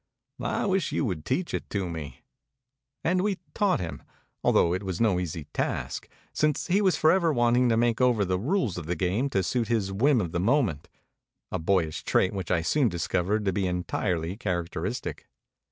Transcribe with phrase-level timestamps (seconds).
[0.41, 2.23] "I wish you would teach me."
[3.03, 4.01] And we taught him,
[4.43, 8.39] altho it was no easy task, since he was forever wanting to make over the
[8.39, 10.89] rules of the game to suit his whim of the moment,
[11.51, 15.27] a boyish trait which I soon discovered to be en tirely characteristic.